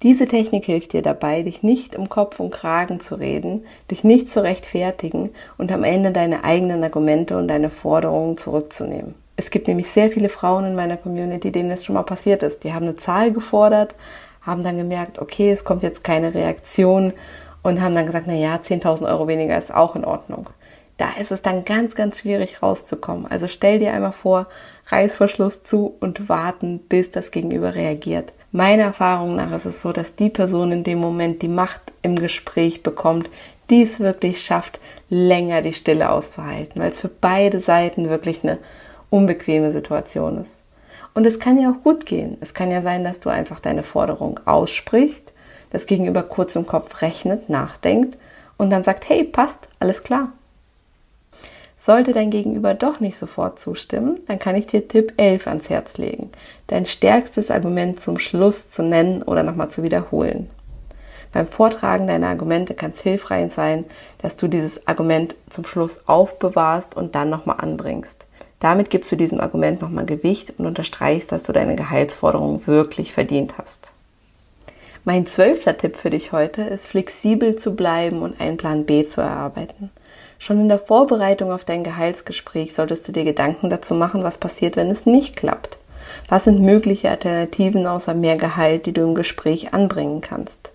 Diese 0.03 0.27
Technik 0.27 0.67
hilft 0.67 0.93
dir 0.93 1.01
dabei, 1.01 1.43
dich 1.43 1.63
nicht 1.63 1.97
um 1.97 2.11
Kopf 2.11 2.39
und 2.39 2.51
Kragen 2.51 3.01
zu 3.01 3.15
reden, 3.15 3.65
dich 3.91 4.05
nicht 4.05 4.31
zu 4.31 4.43
rechtfertigen 4.43 5.31
und 5.57 5.73
am 5.73 5.85
Ende 5.85 6.13
deine 6.13 6.45
eigenen 6.45 6.85
Argumente 6.85 7.37
und 7.39 7.49
deine 7.49 7.71
Forderungen 7.71 8.37
zurückzunehmen. 8.37 9.15
Es 9.37 9.51
gibt 9.51 9.69
nämlich 9.69 9.91
sehr 9.91 10.11
viele 10.11 10.29
Frauen 10.29 10.67
in 10.67 10.75
meiner 10.75 10.99
Community, 10.99 11.51
denen 11.51 11.71
es 11.71 11.85
schon 11.85 11.95
mal 11.95 12.03
passiert 12.03 12.43
ist. 12.43 12.63
Die 12.63 12.75
haben 12.75 12.85
eine 12.85 12.97
Zahl 12.97 13.33
gefordert, 13.33 13.95
haben 14.43 14.65
dann 14.65 14.77
gemerkt, 14.77 15.19
okay, 15.19 15.51
es 15.51 15.65
kommt 15.65 15.83
jetzt 15.83 16.05
keine 16.05 16.35
Reaktion 16.35 17.15
und 17.63 17.81
haben 17.81 17.95
dann 17.95 18.07
gesagt, 18.07 18.27
na 18.29 18.35
ja, 18.35 18.57
10.000 18.57 19.09
Euro 19.09 19.29
weniger 19.29 19.59
ist 19.59 19.75
auch 19.75 19.97
in 19.97 20.05
Ordnung. 20.05 20.51
Da 20.99 21.09
ist 21.19 21.33
es 21.33 21.43
dann 21.43 21.65
ganz, 21.65 21.95
ganz 21.95 22.19
schwierig 22.19 22.63
rauszukommen. 22.63 23.27
Also 23.31 23.49
stell 23.49 23.79
dir 23.79 23.93
einmal 23.93 24.13
vor, 24.13 24.47
Reißverschluss 24.89 25.63
zu 25.63 25.95
und 26.01 26.29
warten, 26.29 26.81
bis 26.89 27.11
das 27.11 27.31
Gegenüber 27.31 27.75
reagiert. 27.75 28.33
Meiner 28.53 28.85
Erfahrung 28.85 29.37
nach 29.37 29.53
ist 29.53 29.67
es 29.67 29.83
so, 29.83 29.93
dass 29.93 30.15
die 30.15 30.31
Person 30.31 30.73
in 30.73 30.85
dem 30.85 30.99
Moment 30.99 31.43
die 31.43 31.49
Macht 31.49 31.81
im 32.03 32.17
Gespräch 32.17 32.83
bekommt, 32.83 33.29
die 33.71 33.83
es 33.83 34.01
wirklich 34.01 34.43
schafft, 34.43 34.81
länger 35.11 35.63
die 35.63 35.73
Stille 35.73 36.11
auszuhalten, 36.11 36.81
weil 36.81 36.93
es 36.93 37.01
für 37.01 37.09
beide 37.09 37.61
Seiten 37.61 38.09
wirklich 38.09 38.45
eine 38.45 38.59
unbequeme 39.11 39.73
Situation 39.73 40.41
ist. 40.41 40.57
Und 41.15 41.27
es 41.27 41.41
kann 41.41 41.59
ja 41.59 41.71
auch 41.71 41.83
gut 41.83 42.07
gehen. 42.07 42.37
Es 42.41 42.55
kann 42.55 42.71
ja 42.71 42.83
sein, 42.83 43.03
dass 43.03 43.21
du 43.21 43.31
einfach 43.31 43.59
deine 43.59 43.83
Forderung 43.83 44.39
aussprichst, 44.45 45.33
das 45.71 45.87
Gegenüber 45.87 46.23
kurz 46.23 46.55
im 46.57 46.67
Kopf 46.67 47.03
rechnet, 47.03 47.49
nachdenkt 47.49 48.17
und 48.57 48.71
dann 48.71 48.85
sagt, 48.85 49.09
hey, 49.09 49.25
passt, 49.25 49.69
alles 49.81 50.03
klar, 50.03 50.33
sollte 51.87 52.13
dein 52.13 52.31
Gegenüber 52.31 52.75
doch 52.75 52.99
nicht 52.99 53.17
sofort 53.17 53.61
zustimmen, 53.61 54.19
dann 54.27 54.41
kann 54.41 54.57
ich 54.57 54.67
dir 54.67 54.87
Tipp 54.89 55.15
11 55.17 55.47
ans 55.47 55.71
Herz 55.71 55.97
legen, 55.97 56.31
dein 56.67 56.85
stärkstes 56.85 57.51
Argument 57.51 58.01
zum 58.01 58.19
Schluss 58.19 58.69
zu 58.69 58.83
nennen 58.83 59.23
oder 59.23 59.45
nochmal 59.45 59.71
zu 59.71 59.85
wiederholen. 59.85 60.51
Beim 61.33 61.47
Vortragen 61.47 62.09
deiner 62.09 62.29
Argumente 62.29 62.75
kann 62.75 62.91
es 62.91 63.01
hilfreich 63.01 63.53
sein, 63.53 63.85
dass 64.19 64.37
du 64.37 64.49
dieses 64.49 64.87
Argument 64.89 65.37
zum 65.49 65.65
Schluss 65.65 66.01
aufbewahrst 66.07 66.97
und 66.97 67.15
dann 67.15 67.31
nochmal 67.31 67.61
anbringst. 67.61 68.25
Damit 68.59 68.91
gibst 68.91 69.13
du 69.13 69.17
diesem 69.17 69.41
Argument 69.41 69.81
nochmal 69.81 70.07
Gewicht 70.07 70.55
und 70.59 70.67
unterstreichst, 70.67 71.31
dass 71.31 71.45
du 71.45 71.53
deine 71.53 71.77
Gehaltsforderung 71.77 72.67
wirklich 72.67 73.13
verdient 73.13 73.59
hast. 73.59 73.93
Mein 75.05 75.27
zwölfter 75.27 75.77
Tipp 75.77 75.97
für 75.97 76.11
dich 76.11 76.33
heute 76.33 76.63
ist, 76.63 76.89
flexibel 76.89 77.55
zu 77.55 77.77
bleiben 77.77 78.23
und 78.23 78.41
einen 78.41 78.57
Plan 78.57 78.87
B 78.87 79.07
zu 79.07 79.21
erarbeiten. 79.21 79.91
Schon 80.39 80.61
in 80.61 80.69
der 80.69 80.79
Vorbereitung 80.79 81.51
auf 81.51 81.65
dein 81.65 81.85
Gehaltsgespräch 81.85 82.75
solltest 82.75 83.09
du 83.09 83.13
dir 83.13 83.25
Gedanken 83.25 83.71
dazu 83.71 83.95
machen, 83.95 84.23
was 84.23 84.39
passiert, 84.39 84.77
wenn 84.77 84.91
es 84.91 85.07
nicht 85.07 85.37
klappt. 85.37 85.79
Was 86.29 86.45
sind 86.45 86.61
mögliche 86.61 87.11
Alternativen 87.11 87.87
außer 87.87 88.15
mehr 88.15 88.37
Gehalt, 88.37 88.87
die 88.87 88.93
du 88.93 89.03
im 89.03 89.15
Gespräch 89.15 89.73
anbringen 89.75 90.21
kannst? 90.21 90.71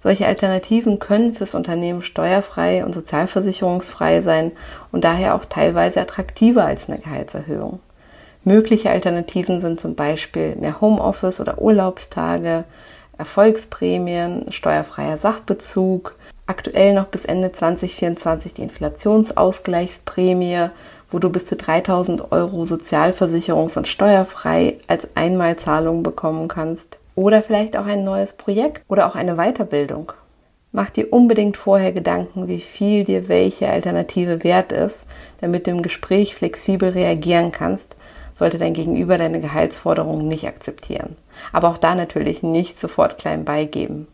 Solche 0.00 0.26
Alternativen 0.26 0.98
können 0.98 1.34
fürs 1.34 1.54
Unternehmen 1.54 2.02
steuerfrei 2.02 2.84
und 2.84 2.94
sozialversicherungsfrei 2.94 4.20
sein 4.20 4.52
und 4.92 5.02
daher 5.02 5.34
auch 5.34 5.44
teilweise 5.44 6.00
attraktiver 6.00 6.64
als 6.64 6.88
eine 6.88 6.98
Gehaltserhöhung. 6.98 7.80
Mögliche 8.44 8.90
Alternativen 8.90 9.60
sind 9.60 9.80
zum 9.80 9.94
Beispiel 9.94 10.54
mehr 10.56 10.80
Homeoffice 10.80 11.40
oder 11.40 11.60
Urlaubstage, 11.60 12.64
Erfolgsprämien, 13.18 14.52
steuerfreier 14.52 15.18
Sachbezug, 15.18 16.14
aktuell 16.48 16.94
noch 16.94 17.06
bis 17.06 17.24
Ende 17.24 17.52
2024 17.52 18.54
die 18.54 18.62
Inflationsausgleichsprämie, 18.62 20.70
wo 21.10 21.18
du 21.18 21.30
bis 21.30 21.46
zu 21.46 21.56
3000 21.56 22.32
Euro 22.32 22.62
sozialversicherungs- 22.62 23.78
und 23.78 23.88
steuerfrei 23.88 24.78
als 24.86 25.06
Einmalzahlung 25.14 26.02
bekommen 26.02 26.48
kannst. 26.48 26.98
Oder 27.14 27.42
vielleicht 27.42 27.76
auch 27.76 27.86
ein 27.86 28.04
neues 28.04 28.34
Projekt 28.34 28.82
oder 28.88 29.06
auch 29.06 29.14
eine 29.14 29.36
Weiterbildung. 29.36 30.12
Mach 30.72 30.90
dir 30.90 31.12
unbedingt 31.12 31.56
vorher 31.56 31.92
Gedanken, 31.92 32.46
wie 32.46 32.60
viel 32.60 33.04
dir 33.04 33.28
welche 33.28 33.68
Alternative 33.68 34.44
wert 34.44 34.72
ist, 34.72 35.04
damit 35.40 35.66
du 35.66 35.72
im 35.72 35.82
Gespräch 35.82 36.34
flexibel 36.34 36.90
reagieren 36.90 37.52
kannst, 37.52 37.96
sollte 38.34 38.58
dein 38.58 38.74
Gegenüber 38.74 39.18
deine 39.18 39.40
Gehaltsforderungen 39.40 40.28
nicht 40.28 40.46
akzeptieren. 40.46 41.16
Aber 41.52 41.68
auch 41.68 41.78
da 41.78 41.94
natürlich 41.94 42.42
nicht 42.42 42.78
sofort 42.78 43.18
klein 43.18 43.44
beigeben. 43.44 44.06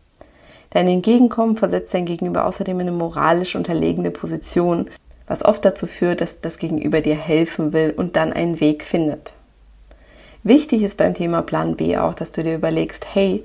Dein 0.75 0.88
Entgegenkommen 0.88 1.57
versetzt 1.57 1.95
dein 1.95 2.04
Gegenüber 2.04 2.47
außerdem 2.47 2.81
in 2.81 2.88
eine 2.88 2.97
moralisch 2.97 3.54
unterlegene 3.54 4.11
Position, 4.11 4.90
was 5.28 5.45
oft 5.45 5.64
dazu 5.64 5.87
führt, 5.87 6.21
dass 6.21 6.40
das 6.40 6.59
Gegenüber 6.59 7.00
dir 7.00 7.14
helfen 7.14 7.73
will 7.73 7.95
und 7.97 8.16
dann 8.16 8.33
einen 8.33 8.61
Weg 8.61 8.83
findet. 8.83 9.33
Wichtig 10.43 10.83
ist 10.83 10.99
beim 10.99 11.14
Thema 11.14 11.43
Plan 11.43 11.76
B 11.76 11.97
auch, 11.97 12.14
dass 12.14 12.33
du 12.33 12.43
dir 12.43 12.57
überlegst, 12.57 13.07
hey, 13.14 13.45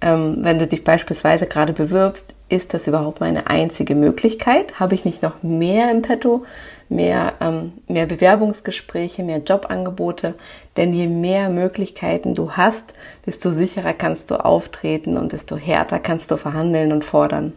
ähm, 0.00 0.38
wenn 0.40 0.58
du 0.58 0.66
dich 0.66 0.82
beispielsweise 0.82 1.46
gerade 1.46 1.74
bewirbst, 1.74 2.32
ist 2.48 2.72
das 2.72 2.86
überhaupt 2.86 3.20
meine 3.20 3.46
einzige 3.48 3.94
Möglichkeit? 3.94 4.80
Habe 4.80 4.94
ich 4.94 5.04
nicht 5.04 5.22
noch 5.22 5.42
mehr 5.42 5.90
im 5.90 6.00
Petto? 6.00 6.46
Mehr, 6.90 7.34
ähm, 7.40 7.72
mehr 7.88 8.04
Bewerbungsgespräche, 8.04 9.22
mehr 9.22 9.38
Jobangebote. 9.38 10.34
Denn 10.76 10.92
je 10.92 11.06
mehr 11.06 11.48
Möglichkeiten 11.48 12.34
du 12.34 12.52
hast, 12.52 12.84
desto 13.24 13.50
sicherer 13.50 13.94
kannst 13.94 14.30
du 14.30 14.44
auftreten 14.44 15.16
und 15.16 15.32
desto 15.32 15.56
härter 15.56 15.98
kannst 15.98 16.30
du 16.30 16.36
verhandeln 16.36 16.92
und 16.92 17.04
fordern. 17.04 17.54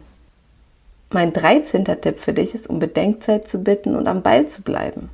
Mein 1.10 1.32
13. 1.32 1.84
Tipp 1.84 2.18
für 2.18 2.32
dich 2.32 2.54
ist, 2.54 2.68
um 2.68 2.78
Bedenkzeit 2.78 3.48
zu 3.48 3.58
bitten 3.58 3.94
und 3.94 4.08
am 4.08 4.22
Ball 4.22 4.48
zu 4.48 4.62
bleiben. 4.62 5.10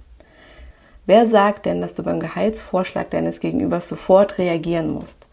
Wer 1.06 1.26
sagt 1.26 1.66
denn, 1.66 1.80
dass 1.80 1.94
du 1.94 2.02
beim 2.02 2.20
Gehaltsvorschlag 2.20 3.10
deines 3.10 3.40
Gegenübers 3.40 3.88
sofort 3.88 4.38
reagieren 4.38 4.90
musst? 4.90 5.26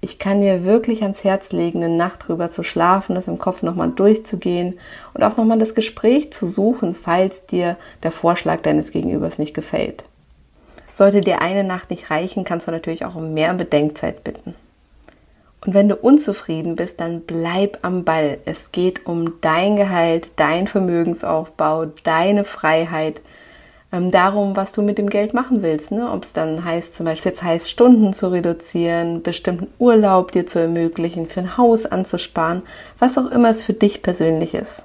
Ich 0.00 0.18
kann 0.18 0.40
dir 0.40 0.64
wirklich 0.64 1.02
ans 1.02 1.24
Herz 1.24 1.50
legen, 1.50 1.82
eine 1.82 1.94
Nacht 1.94 2.28
drüber 2.28 2.52
zu 2.52 2.62
schlafen, 2.62 3.14
das 3.14 3.26
im 3.26 3.38
Kopf 3.38 3.62
nochmal 3.62 3.90
durchzugehen 3.90 4.78
und 5.14 5.22
auch 5.22 5.36
nochmal 5.36 5.58
das 5.58 5.74
Gespräch 5.74 6.32
zu 6.32 6.48
suchen, 6.48 6.94
falls 6.94 7.46
dir 7.46 7.76
der 8.02 8.12
Vorschlag 8.12 8.62
deines 8.62 8.92
Gegenübers 8.92 9.38
nicht 9.38 9.54
gefällt. 9.54 10.04
Sollte 10.94 11.20
dir 11.20 11.40
eine 11.40 11.64
Nacht 11.64 11.90
nicht 11.90 12.10
reichen, 12.10 12.44
kannst 12.44 12.68
du 12.68 12.70
natürlich 12.70 13.04
auch 13.04 13.16
um 13.16 13.34
mehr 13.34 13.54
Bedenkzeit 13.54 14.22
bitten. 14.22 14.54
Und 15.64 15.74
wenn 15.74 15.88
du 15.88 15.96
unzufrieden 15.96 16.76
bist, 16.76 17.00
dann 17.00 17.22
bleib 17.22 17.78
am 17.82 18.04
Ball. 18.04 18.38
Es 18.44 18.70
geht 18.70 19.06
um 19.06 19.40
dein 19.40 19.74
Gehalt, 19.76 20.30
dein 20.36 20.68
Vermögensaufbau, 20.68 21.86
deine 22.04 22.44
Freiheit, 22.44 23.20
ähm, 23.92 24.10
darum, 24.10 24.56
was 24.56 24.72
du 24.72 24.82
mit 24.82 24.98
dem 24.98 25.08
Geld 25.08 25.34
machen 25.34 25.62
willst. 25.62 25.90
Ne? 25.90 26.10
Ob 26.10 26.24
es 26.24 26.32
dann 26.32 26.64
heißt, 26.64 26.94
zum 26.94 27.06
Beispiel 27.06 27.32
jetzt 27.32 27.42
heißt, 27.42 27.70
Stunden 27.70 28.12
zu 28.12 28.30
reduzieren, 28.30 29.22
bestimmten 29.22 29.68
Urlaub 29.78 30.32
dir 30.32 30.46
zu 30.46 30.58
ermöglichen, 30.58 31.26
für 31.26 31.40
ein 31.40 31.56
Haus 31.56 31.86
anzusparen, 31.86 32.62
was 32.98 33.16
auch 33.16 33.30
immer 33.30 33.50
es 33.50 33.62
für 33.62 33.72
dich 33.72 34.02
persönlich 34.02 34.54
ist. 34.54 34.84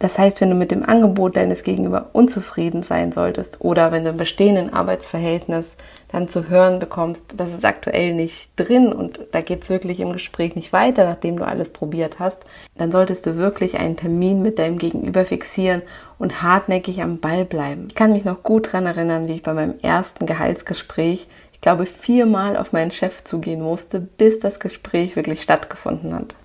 Das 0.00 0.16
heißt, 0.16 0.40
wenn 0.40 0.50
du 0.50 0.54
mit 0.54 0.70
dem 0.70 0.84
Angebot 0.84 1.36
deines 1.36 1.64
Gegenüber 1.64 2.10
unzufrieden 2.12 2.84
sein 2.84 3.10
solltest 3.10 3.60
oder 3.60 3.90
wenn 3.90 4.04
du 4.04 4.10
im 4.10 4.16
bestehenden 4.16 4.72
Arbeitsverhältnis 4.72 5.76
dann 6.10 6.28
zu 6.28 6.48
hören 6.48 6.78
bekommst, 6.78 7.34
das 7.38 7.52
ist 7.52 7.64
aktuell 7.64 8.14
nicht 8.14 8.50
drin 8.56 8.92
und 8.92 9.20
da 9.32 9.40
geht 9.40 9.62
es 9.62 9.68
wirklich 9.68 9.98
im 10.00 10.12
Gespräch 10.12 10.54
nicht 10.54 10.72
weiter, 10.72 11.04
nachdem 11.04 11.36
du 11.36 11.44
alles 11.44 11.70
probiert 11.70 12.20
hast, 12.20 12.44
dann 12.76 12.92
solltest 12.92 13.26
du 13.26 13.36
wirklich 13.36 13.78
einen 13.78 13.96
Termin 13.96 14.40
mit 14.40 14.58
deinem 14.58 14.78
Gegenüber 14.78 15.26
fixieren 15.26 15.82
und 16.18 16.42
hartnäckig 16.42 17.02
am 17.02 17.18
Ball 17.18 17.44
bleiben. 17.44 17.86
Ich 17.88 17.96
kann 17.96 18.12
mich 18.12 18.24
noch 18.24 18.44
gut 18.44 18.68
daran 18.68 18.86
erinnern, 18.86 19.26
wie 19.26 19.34
ich 19.34 19.42
bei 19.42 19.52
meinem 19.52 19.78
ersten 19.82 20.26
Gehaltsgespräch, 20.26 21.26
ich 21.52 21.60
glaube, 21.60 21.86
viermal 21.86 22.56
auf 22.56 22.72
meinen 22.72 22.92
Chef 22.92 23.24
zugehen 23.24 23.60
musste, 23.60 23.98
bis 23.98 24.38
das 24.38 24.60
Gespräch 24.60 25.16
wirklich 25.16 25.42
stattgefunden 25.42 26.14
hat. 26.14 26.36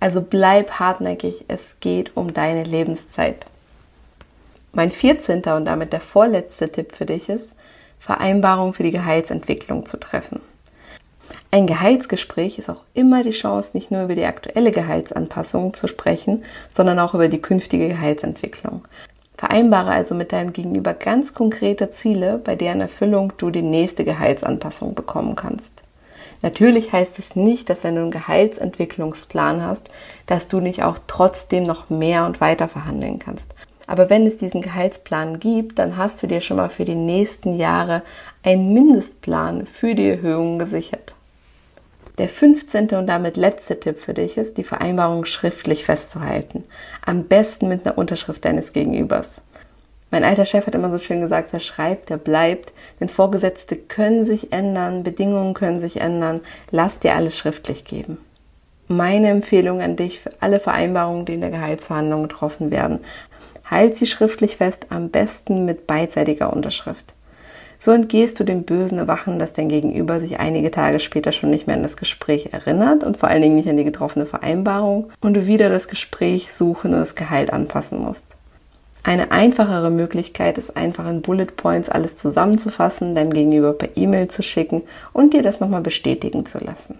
Also 0.00 0.20
bleib 0.20 0.72
hartnäckig, 0.72 1.44
es 1.48 1.76
geht 1.80 2.16
um 2.16 2.34
deine 2.34 2.64
Lebenszeit. 2.64 3.46
Mein 4.72 4.90
14. 4.90 5.42
und 5.42 5.64
damit 5.64 5.92
der 5.92 6.00
vorletzte 6.00 6.68
Tipp 6.68 6.94
für 6.96 7.06
dich 7.06 7.28
ist, 7.28 7.54
Vereinbarungen 8.00 8.74
für 8.74 8.82
die 8.82 8.90
Gehaltsentwicklung 8.90 9.86
zu 9.86 9.98
treffen. 9.98 10.40
Ein 11.52 11.68
Gehaltsgespräch 11.68 12.58
ist 12.58 12.68
auch 12.68 12.82
immer 12.94 13.22
die 13.22 13.30
Chance, 13.30 13.70
nicht 13.74 13.92
nur 13.92 14.02
über 14.02 14.16
die 14.16 14.24
aktuelle 14.24 14.72
Gehaltsanpassung 14.72 15.72
zu 15.72 15.86
sprechen, 15.86 16.42
sondern 16.72 16.98
auch 16.98 17.14
über 17.14 17.28
die 17.28 17.40
künftige 17.40 17.86
Gehaltsentwicklung. 17.86 18.82
Vereinbare 19.36 19.92
also 19.92 20.16
mit 20.16 20.32
deinem 20.32 20.52
Gegenüber 20.52 20.94
ganz 20.94 21.32
konkrete 21.32 21.92
Ziele, 21.92 22.40
bei 22.42 22.56
deren 22.56 22.80
Erfüllung 22.80 23.32
du 23.36 23.50
die 23.50 23.62
nächste 23.62 24.04
Gehaltsanpassung 24.04 24.96
bekommen 24.96 25.36
kannst. 25.36 25.83
Natürlich 26.42 26.92
heißt 26.92 27.18
es 27.18 27.36
nicht, 27.36 27.70
dass 27.70 27.84
wenn 27.84 27.96
du 27.96 28.02
einen 28.02 28.10
Gehaltsentwicklungsplan 28.10 29.62
hast, 29.62 29.90
dass 30.26 30.48
du 30.48 30.60
nicht 30.60 30.82
auch 30.82 30.98
trotzdem 31.06 31.64
noch 31.64 31.90
mehr 31.90 32.26
und 32.26 32.40
weiter 32.40 32.68
verhandeln 32.68 33.18
kannst. 33.18 33.46
Aber 33.86 34.08
wenn 34.08 34.26
es 34.26 34.38
diesen 34.38 34.62
Gehaltsplan 34.62 35.40
gibt, 35.40 35.78
dann 35.78 35.96
hast 35.96 36.22
du 36.22 36.26
dir 36.26 36.40
schon 36.40 36.56
mal 36.56 36.70
für 36.70 36.84
die 36.84 36.94
nächsten 36.94 37.56
Jahre 37.56 38.02
einen 38.42 38.72
Mindestplan 38.72 39.66
für 39.66 39.94
die 39.94 40.08
Erhöhung 40.08 40.58
gesichert. 40.58 41.14
Der 42.18 42.28
15. 42.28 42.90
und 42.90 43.08
damit 43.08 43.36
letzte 43.36 43.78
Tipp 43.80 43.98
für 43.98 44.14
dich 44.14 44.36
ist, 44.36 44.56
die 44.56 44.64
Vereinbarung 44.64 45.24
schriftlich 45.24 45.84
festzuhalten. 45.84 46.62
Am 47.04 47.24
besten 47.24 47.68
mit 47.68 47.84
einer 47.84 47.98
Unterschrift 47.98 48.44
deines 48.44 48.72
Gegenübers. 48.72 49.40
Mein 50.14 50.22
alter 50.22 50.44
Chef 50.44 50.64
hat 50.64 50.76
immer 50.76 50.92
so 50.92 50.98
schön 50.98 51.22
gesagt, 51.22 51.48
wer 51.52 51.58
schreibt, 51.58 52.08
der 52.08 52.18
bleibt. 52.18 52.72
Denn 53.00 53.08
Vorgesetzte 53.08 53.74
können 53.74 54.24
sich 54.26 54.52
ändern, 54.52 55.02
Bedingungen 55.02 55.54
können 55.54 55.80
sich 55.80 56.00
ändern. 56.00 56.40
Lass 56.70 57.00
dir 57.00 57.16
alles 57.16 57.36
schriftlich 57.36 57.84
geben. 57.84 58.18
Meine 58.86 59.30
Empfehlung 59.30 59.80
an 59.80 59.96
dich 59.96 60.20
für 60.20 60.30
alle 60.38 60.60
Vereinbarungen, 60.60 61.24
die 61.24 61.34
in 61.34 61.40
der 61.40 61.50
Gehaltsverhandlung 61.50 62.22
getroffen 62.22 62.70
werden, 62.70 63.00
halt 63.68 63.96
sie 63.96 64.06
schriftlich 64.06 64.58
fest, 64.58 64.86
am 64.90 65.08
besten 65.08 65.64
mit 65.64 65.88
beidseitiger 65.88 66.52
Unterschrift. 66.52 67.12
So 67.80 67.90
entgehst 67.90 68.38
du 68.38 68.44
dem 68.44 68.62
bösen 68.62 68.98
Erwachen, 68.98 69.40
dass 69.40 69.52
dein 69.52 69.68
Gegenüber 69.68 70.20
sich 70.20 70.38
einige 70.38 70.70
Tage 70.70 71.00
später 71.00 71.32
schon 71.32 71.50
nicht 71.50 71.66
mehr 71.66 71.74
an 71.74 71.82
das 71.82 71.96
Gespräch 71.96 72.52
erinnert 72.52 73.02
und 73.02 73.16
vor 73.16 73.30
allen 73.30 73.42
Dingen 73.42 73.56
nicht 73.56 73.68
an 73.68 73.76
die 73.76 73.82
getroffene 73.82 74.26
Vereinbarung 74.26 75.10
und 75.20 75.34
du 75.34 75.48
wieder 75.48 75.70
das 75.70 75.88
Gespräch 75.88 76.52
suchen 76.52 76.94
und 76.94 77.00
das 77.00 77.16
Gehalt 77.16 77.52
anpassen 77.52 77.98
musst. 77.98 78.33
Eine 79.06 79.32
einfachere 79.32 79.90
Möglichkeit 79.90 80.56
ist 80.56 80.78
einfach 80.78 81.06
in 81.06 81.20
Bullet 81.20 81.44
Points 81.44 81.90
alles 81.90 82.16
zusammenzufassen, 82.16 83.14
deinem 83.14 83.34
Gegenüber 83.34 83.74
per 83.74 83.94
E-Mail 83.98 84.28
zu 84.28 84.42
schicken 84.42 84.80
und 85.12 85.34
dir 85.34 85.42
das 85.42 85.60
nochmal 85.60 85.82
bestätigen 85.82 86.46
zu 86.46 86.56
lassen. 86.56 86.98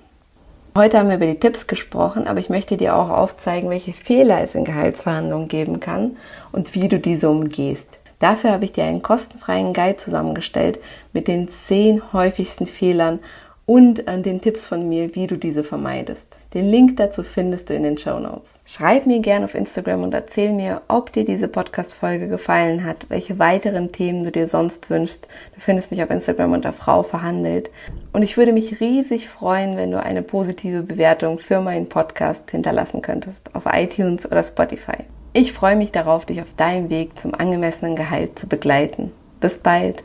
Heute 0.76 0.98
haben 0.98 1.08
wir 1.08 1.16
über 1.16 1.26
die 1.26 1.40
Tipps 1.40 1.66
gesprochen, 1.66 2.26
aber 2.26 2.40
ich 2.40 2.50
möchte 2.50 2.76
dir 2.76 2.94
auch 2.94 3.08
aufzeigen, 3.08 3.70
welche 3.70 3.94
Fehler 3.94 4.42
es 4.42 4.54
in 4.54 4.66
Gehaltsverhandlungen 4.66 5.48
geben 5.48 5.80
kann 5.80 6.18
und 6.52 6.74
wie 6.74 6.88
du 6.88 6.98
diese 7.00 7.30
umgehst. 7.30 7.88
Dafür 8.18 8.50
habe 8.50 8.66
ich 8.66 8.72
dir 8.72 8.84
einen 8.84 9.00
kostenfreien 9.00 9.72
Guide 9.72 9.96
zusammengestellt 9.96 10.80
mit 11.14 11.26
den 11.26 11.48
zehn 11.50 12.12
häufigsten 12.12 12.66
Fehlern 12.66 13.20
und 13.64 14.04
den 14.06 14.42
Tipps 14.42 14.66
von 14.66 14.90
mir, 14.90 15.14
wie 15.14 15.26
du 15.26 15.38
diese 15.38 15.64
vermeidest. 15.64 16.26
Den 16.54 16.70
Link 16.70 16.96
dazu 16.98 17.24
findest 17.24 17.68
du 17.68 17.74
in 17.74 17.82
den 17.82 17.98
Show 17.98 18.20
Notes. 18.20 18.48
Schreib 18.64 19.06
mir 19.06 19.18
gerne 19.18 19.44
auf 19.44 19.56
Instagram 19.56 20.04
und 20.04 20.14
erzähl 20.14 20.52
mir, 20.52 20.82
ob 20.86 21.12
dir 21.12 21.24
diese 21.24 21.48
Podcast-Folge 21.48 22.28
gefallen 22.28 22.84
hat, 22.84 23.06
welche 23.08 23.40
weiteren 23.40 23.90
Themen 23.90 24.22
du 24.22 24.30
dir 24.30 24.46
sonst 24.46 24.88
wünschst. 24.88 25.26
Du 25.54 25.60
findest 25.60 25.90
mich 25.90 26.00
auf 26.00 26.10
Instagram 26.10 26.52
unter 26.52 26.72
Frau 26.72 27.02
verhandelt. 27.02 27.70
Und 28.12 28.22
ich 28.22 28.36
würde 28.36 28.52
mich 28.52 28.80
riesig 28.80 29.28
freuen, 29.28 29.76
wenn 29.76 29.90
du 29.90 30.00
eine 30.00 30.22
positive 30.22 30.82
Bewertung 30.82 31.40
für 31.40 31.60
meinen 31.60 31.88
Podcast 31.88 32.48
hinterlassen 32.52 33.02
könntest 33.02 33.52
auf 33.56 33.64
iTunes 33.66 34.24
oder 34.24 34.44
Spotify. 34.44 34.98
Ich 35.32 35.52
freue 35.52 35.74
mich 35.74 35.90
darauf, 35.90 36.24
dich 36.24 36.40
auf 36.40 36.54
deinem 36.56 36.88
Weg 36.88 37.18
zum 37.18 37.34
angemessenen 37.34 37.96
Gehalt 37.96 38.38
zu 38.38 38.48
begleiten. 38.48 39.10
Bis 39.40 39.58
bald! 39.58 40.04